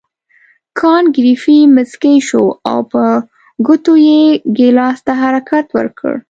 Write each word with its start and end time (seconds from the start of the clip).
کانت 0.79 1.07
ګریفي 1.17 1.57
مسکی 1.75 2.15
شو 2.27 2.45
او 2.69 2.79
په 2.91 3.03
ګوتو 3.65 3.93
یې 4.07 4.21
ګیلاس 4.57 4.97
ته 5.07 5.13
حرکت 5.21 5.65
ورکړ. 5.77 6.13